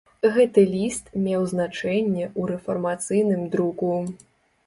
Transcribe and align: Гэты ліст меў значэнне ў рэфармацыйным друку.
Гэты 0.35 0.61
ліст 0.69 1.11
меў 1.25 1.43
значэнне 1.51 2.23
ў 2.29 2.41
рэфармацыйным 2.53 3.43
друку. 3.57 3.91